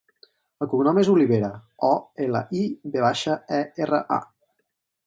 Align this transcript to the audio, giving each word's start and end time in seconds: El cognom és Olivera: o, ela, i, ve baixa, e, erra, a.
El 0.65 0.69
cognom 0.71 0.99
és 1.01 1.11
Olivera: 1.15 1.51
o, 1.91 1.91
ela, 2.27 2.43
i, 2.63 2.65
ve 2.97 3.07
baixa, 3.07 3.39
e, 3.61 3.65
erra, 3.87 4.03
a. 4.19 4.23